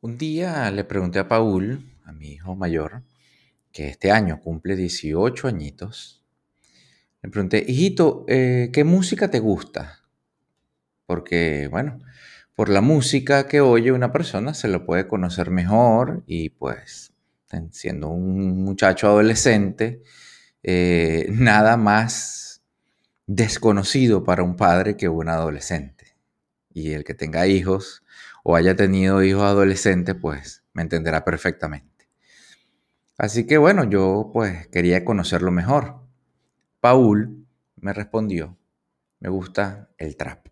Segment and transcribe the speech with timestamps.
[0.00, 3.02] Un día le pregunté a Paul, a mi hijo mayor,
[3.72, 6.22] que este año cumple 18 añitos,
[7.20, 10.04] le pregunté, hijito, eh, ¿qué música te gusta?
[11.04, 11.98] Porque, bueno,
[12.54, 17.12] por la música que oye una persona se lo puede conocer mejor y pues,
[17.72, 20.04] siendo un muchacho adolescente,
[20.62, 22.62] eh, nada más
[23.26, 26.16] desconocido para un padre que un adolescente.
[26.72, 28.04] Y el que tenga hijos
[28.50, 32.08] o haya tenido hijos adolescentes, pues me entenderá perfectamente.
[33.18, 36.00] Así que bueno, yo pues quería conocerlo mejor.
[36.80, 38.56] Paul me respondió,
[39.20, 40.48] me gusta el trap.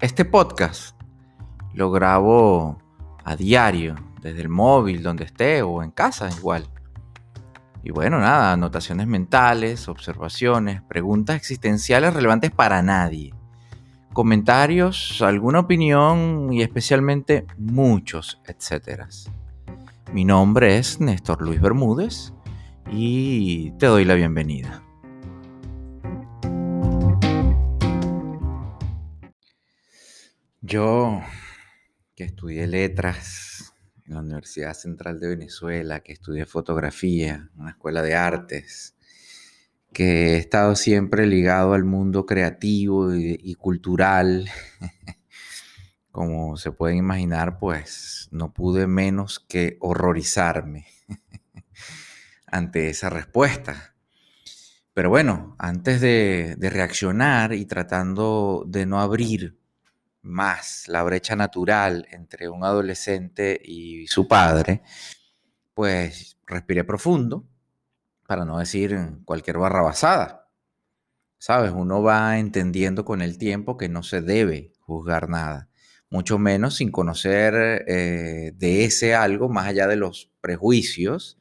[0.00, 0.96] Este podcast
[1.74, 2.80] lo grabo
[3.24, 6.68] a diario, desde el móvil, donde esté, o en casa igual.
[7.84, 13.34] Y bueno, nada, anotaciones mentales, observaciones, preguntas existenciales relevantes para nadie.
[14.12, 19.08] Comentarios, alguna opinión y especialmente muchos, etcétera.
[20.12, 22.32] Mi nombre es Néstor Luis Bermúdez
[22.90, 24.82] y te doy la bienvenida.
[30.60, 31.20] Yo,
[32.14, 33.61] que estudié letras,
[34.12, 38.94] en la Universidad Central de Venezuela, que estudié fotografía, una escuela de artes,
[39.92, 44.48] que he estado siempre ligado al mundo creativo y, cultural.
[46.10, 50.86] Como se pueden imaginar, pues no pude menos que horrorizarme
[52.46, 53.94] ante esa respuesta.
[54.92, 59.61] Pero bueno, antes de reaccionar y tratando de no abrir
[60.22, 64.82] más la brecha natural entre un adolescente y su padre,
[65.74, 67.46] pues respiré profundo,
[68.26, 70.48] para no decir cualquier barrabasada.
[71.38, 75.68] Sabes, uno va entendiendo con el tiempo que no se debe juzgar nada,
[76.08, 81.38] mucho menos sin conocer eh, de ese algo más allá de los prejuicios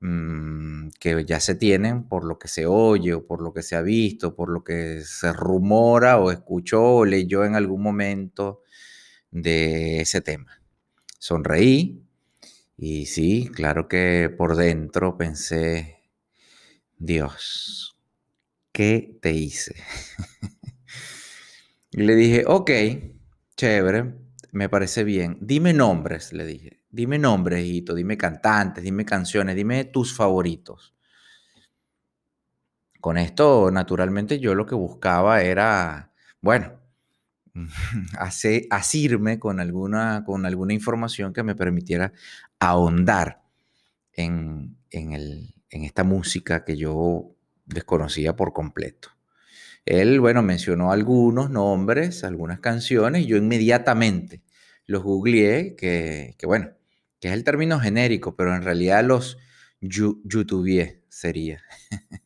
[0.00, 3.74] Mm, que ya se tienen por lo que se oye o por lo que se
[3.76, 8.62] ha visto, por lo que se rumora o escuchó o leyó en algún momento
[9.30, 10.60] de ese tema.
[11.18, 12.02] Sonreí
[12.76, 16.00] y sí, claro que por dentro pensé,
[16.98, 17.96] Dios,
[18.72, 19.76] ¿qué te hice?
[21.92, 22.70] y le dije, ok,
[23.56, 24.14] chévere,
[24.52, 25.38] me parece bien.
[25.40, 26.80] Dime nombres, le dije.
[26.94, 30.94] Dime nombres, hijito, dime cantantes, dime canciones, dime tus favoritos.
[33.00, 36.74] Con esto, naturalmente, yo lo que buscaba era, bueno,
[38.70, 42.12] asirme con alguna, con alguna información que me permitiera
[42.60, 43.42] ahondar
[44.12, 47.34] en, en esta música que yo
[47.66, 49.08] desconocía por completo.
[49.84, 54.42] Él, bueno, mencionó algunos nombres, algunas canciones, y yo inmediatamente
[54.86, 56.70] los googleé, que, que bueno,
[57.24, 59.38] que es el término genérico, pero en realidad los
[59.80, 61.62] YouTube sería.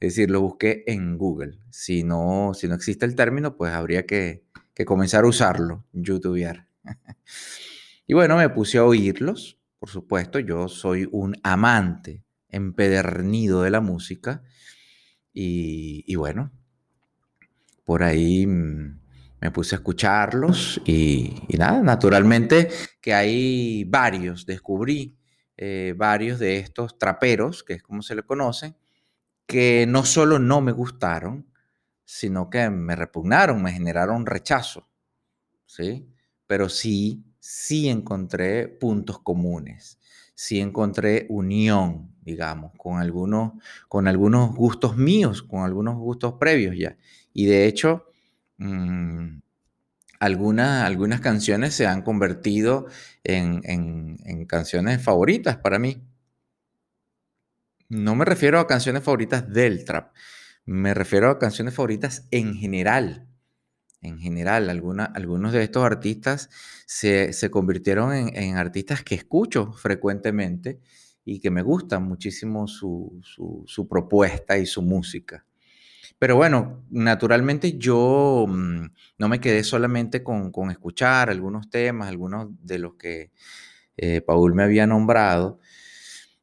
[0.00, 1.60] es decir, lo busqué en Google.
[1.70, 4.42] Si no, si no existe el término, pues habría que,
[4.84, 6.66] comenzar a usarlo, YouTubear.
[8.08, 9.60] y bueno, me puse a oírlos.
[9.78, 14.42] Por supuesto, yo soy un amante empedernido de la música.
[15.32, 16.50] Y, y bueno,
[17.84, 18.98] por ahí mm,
[19.40, 22.68] me puse a escucharlos y, nada, naturalmente
[23.00, 25.16] que hay varios, descubrí
[25.56, 28.74] eh, varios de estos traperos, que es como se le conoce,
[29.46, 31.46] que no solo no me gustaron,
[32.04, 34.88] sino que me repugnaron, me generaron rechazo,
[35.66, 36.08] ¿sí?
[36.46, 39.98] Pero sí, sí encontré puntos comunes,
[40.34, 43.52] sí encontré unión, digamos, con algunos,
[43.88, 46.96] con algunos gustos míos, con algunos gustos previos ya.
[47.32, 48.06] Y de hecho,
[48.60, 49.40] Mm,
[50.20, 52.86] algunas, algunas canciones se han convertido
[53.24, 56.02] en, canciones favoritas para mí.
[57.88, 60.14] No me refiero a canciones favoritas del trap,
[60.66, 63.26] me refiero a canciones favoritas en general.
[64.02, 66.50] En general, algunos de estos artistas
[66.86, 70.80] se, convirtieron en, artistas que escucho frecuentemente
[71.24, 75.46] y que me gustan muchísimo su propuesta y su música.
[76.18, 78.86] Pero bueno, naturalmente yo mm,
[79.18, 83.30] no me quedé solamente con, escuchar algunos temas, algunos de los que
[83.96, 85.60] eh, Paul me había nombrado,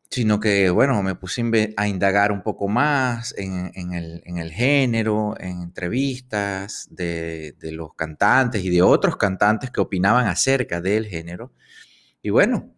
[0.09, 6.87] sino que, bueno, me puse a indagar un poco más en, el, género, en entrevistas
[6.89, 11.51] de, de, los cantantes y de otros cantantes que opinaban acerca del género.
[12.21, 12.76] Y bueno,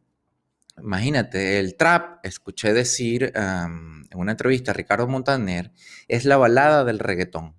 [0.82, 5.72] Imagínate, el trap, escuché decir en una entrevista a Ricardo Montaner,
[6.08, 7.56] es la balada del reggaetón.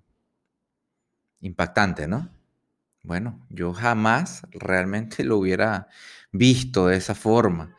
[1.39, 2.29] Impactante, ¿no?
[3.03, 5.87] Bueno, yo jamás realmente lo hubiera
[6.31, 7.75] visto de esa forma.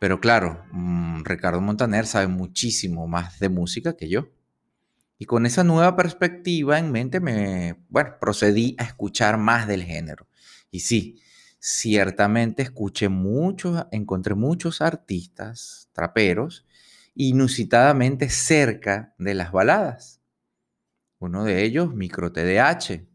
[0.00, 4.28] Pero claro, mm, Ricardo Montaner sabe muchísimo más de música que yo.
[5.18, 10.28] Y con esa nueva perspectiva en mente, me, bueno, procedí a escuchar más del género.
[10.70, 11.22] Y sí,
[11.66, 16.66] ciertamente escuché muchos, encontré muchos artistas, traperos,
[17.14, 20.20] inusitadamente cerca de las baladas.
[21.18, 23.06] Uno de ellos, Micro TDH,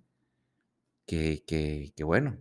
[1.06, 2.40] que, que, que bueno,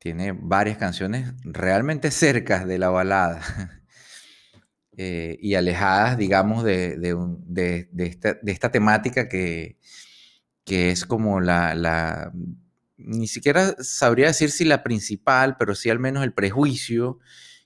[0.00, 3.42] tiene varias canciones realmente cerca de la balada
[4.96, 7.88] eh, y alejadas, digamos, de, de,
[8.46, 9.78] esta, temática que,
[10.64, 12.32] que es como la, la,
[12.96, 17.18] ni siquiera sabría decir si la principal, pero sí al menos el prejuicio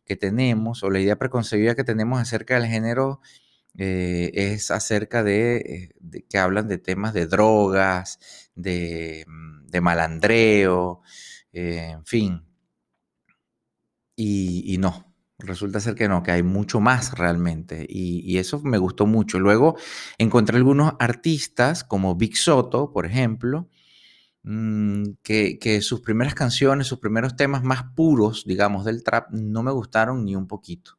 [0.05, 3.21] que tenemos o la idea preconcebida que tenemos acerca del género
[3.79, 8.19] eh, es acerca eh, de, que hablan de temas de drogas,
[8.55, 11.03] de, mm, malandreo,
[11.53, 12.45] eh, en fin.
[14.17, 17.87] Y, no, resulta ser que no, que hay mucho más realmente.
[17.89, 19.39] Y, eso me gustó mucho.
[19.39, 19.77] Luego
[20.19, 23.69] encontré algunos artistas como Big Soto, por ejemplo,
[24.43, 29.63] mm, que, que, sus primeras canciones, sus primeros temas más puros, digamos, del trap, no
[29.63, 30.99] me gustaron ni un poquito,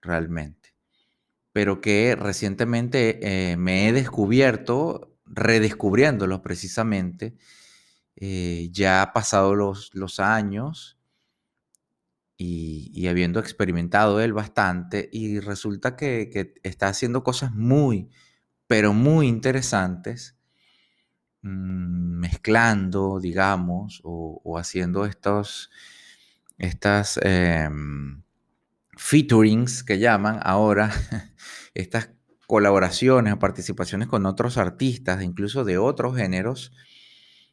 [0.00, 0.74] realmente.
[1.52, 7.36] Pero que recientemente eh, me he descubierto, redescubriéndolos precisamente,
[8.16, 10.96] eh, ya pasado los, los años
[12.38, 18.10] y, habiendo experimentado él bastante, y resulta que, está haciendo cosas muy,
[18.66, 20.35] pero muy interesantes,
[21.46, 25.70] mm, mezclando, digamos, o, haciendo estos,
[26.58, 28.22] estas em,
[28.96, 30.90] featurings que llaman ahora,
[31.74, 32.10] estas
[32.46, 36.72] colaboraciones o participaciones con otros artistas, incluso de otros géneros,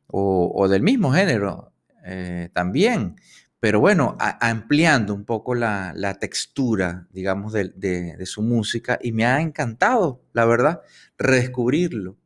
[0.08, 1.74] o, del mismo género
[2.06, 3.16] eh, también,
[3.64, 10.22] pero bueno, ampliando un poco la, textura, digamos, de, su música y me ha encantado,
[10.34, 10.82] la verdad,
[11.18, 12.18] redescubrirlo.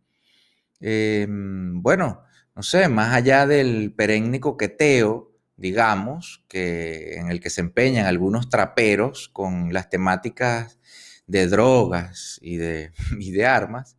[0.79, 2.24] Em, bueno,
[2.56, 8.50] no sé, más allá del perenne coqueteo, digamos, que, en el que se empeñan algunos
[8.50, 10.79] traperos con las temáticas
[11.27, 13.97] de drogas y de, armas,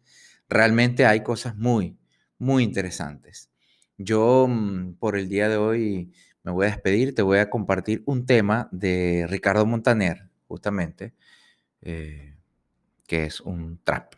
[0.48, 1.98] realmente hay cosas muy,
[2.38, 3.50] muy interesantes.
[3.98, 6.12] Yo mm, por el día de hoy
[6.44, 11.14] me voy a despedir, te voy a compartir un tema de Ricardo Montaner, justamente,
[11.82, 12.36] eh,
[13.06, 14.17] que es un trap.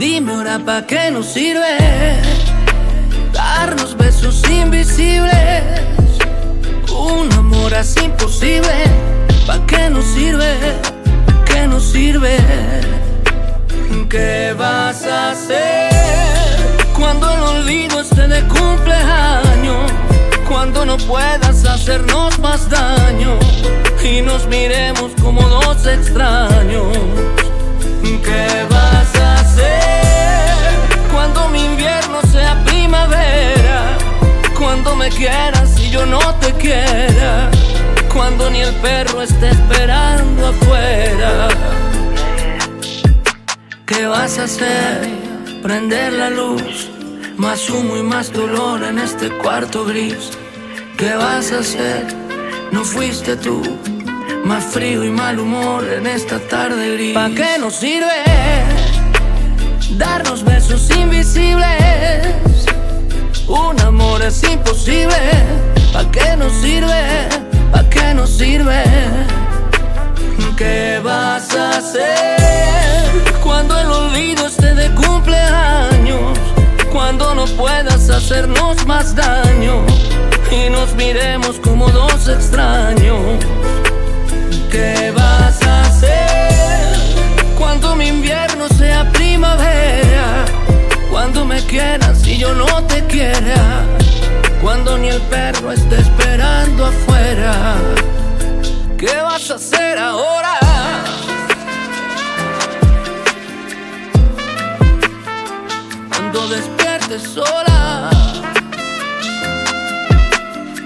[0.00, 1.76] Dime ahora pa' qué nos sirve
[3.34, 5.62] darnos besos invisibles.
[6.90, 8.76] Un amor así imposible,
[9.46, 10.56] ¿pa' qué nos sirve?
[11.44, 12.38] ¿Qué nos sirve?
[14.08, 15.90] ¿Qué vas a hacer
[16.98, 19.92] cuando el olvido esté de cumpleaños?
[20.48, 23.38] Cuando no puedas hacernos más daño
[24.02, 27.09] y nos miremos como dos extraños.
[35.00, 37.50] Me quieras y yo no te quiera.
[38.12, 41.48] Cuando ni el perro esté esperando afuera.
[43.86, 45.08] ¿Qué vas a hacer?
[45.62, 46.90] Prender la luz.
[47.38, 50.32] Más humo y más dolor en este cuarto gris.
[50.98, 52.06] ¿Qué vas a hacer?
[52.70, 53.62] No fuiste tú
[54.44, 57.14] más frío y mal humor en esta tarde gris.
[57.14, 58.20] ¿Pa' qué nos sirve
[59.96, 62.69] darnos besos invisibles?
[63.50, 65.16] Un amor es imposible.
[65.92, 67.28] ¿Pa' qué nos sirve?
[67.72, 68.84] ¿Pa' qué nos sirve?
[70.56, 73.10] ¿Qué vas a hacer
[73.42, 76.38] cuando el olvido esté de cumpleaños?
[76.92, 79.84] Cuando no puedas hacernos más daño
[80.52, 83.44] y nos miremos como dos extraños.
[84.70, 85.69] ¿Qué vas a
[91.60, 93.84] me quieras yo no te quiera.
[94.62, 97.76] Cuando ni el perro esté esperando afuera.
[98.98, 100.58] ¿Qué vas a hacer ahora?
[106.08, 108.10] Cuando despiertes sola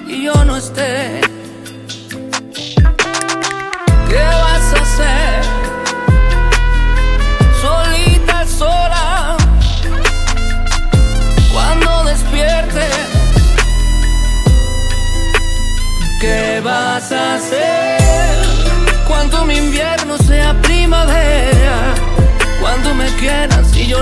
[0.06, 1.33] y yo no esté.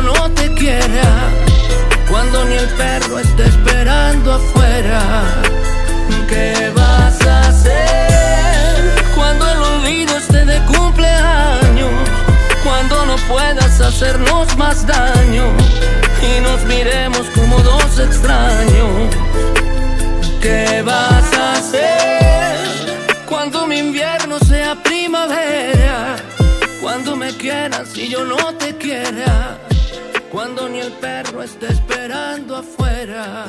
[0.01, 1.31] No te quiera.
[2.09, 5.25] Cuando ni el perro esté esperando afuera.
[6.29, 8.95] ¿Qué vas a hacer?
[9.15, 11.91] Cuando el olvido esté de cumpleaños.
[12.65, 15.47] Cuando no puedas hacernos más daño.
[16.23, 19.15] Y nos miremos como dos extraños.
[20.41, 22.57] ¿Qué vas a hacer?
[23.29, 26.17] Cuando mi invierno sea primavera.
[26.81, 28.52] Cuando me quieras y yo no.
[30.33, 33.45] Cuando ni el perro esté esperando afuera.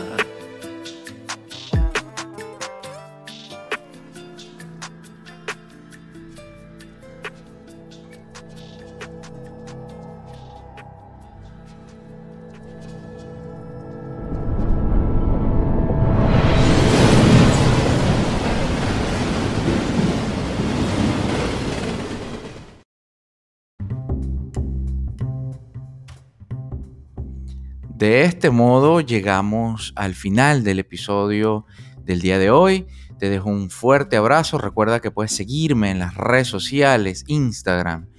[28.04, 31.66] De este modo llegamos al final del episodio
[32.04, 32.86] del día de hoy.
[33.18, 34.58] Te dejo un fuerte abrazo.
[34.58, 38.10] Recuerda que puedes seguirme en las redes sociales, Instagram,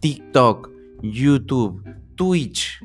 [0.00, 0.70] TikTok,
[1.02, 2.82] YouTube, Twitch,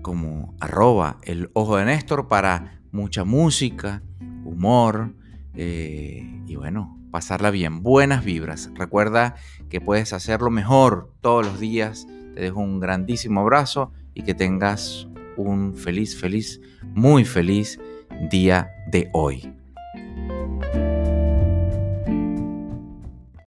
[0.00, 4.02] como arroba el ojo de Néstor para mucha música,
[4.46, 5.14] humor
[5.52, 8.70] eh, y bueno, pasarla bien, buenas vibras.
[8.72, 9.34] Recuerda
[9.68, 12.06] que puedes hacerlo mejor todos los días.
[12.34, 16.60] Te dejo un grandísimo abrazo y que tengas un feliz, feliz,
[16.94, 17.78] muy feliz
[18.30, 19.61] día de hoy.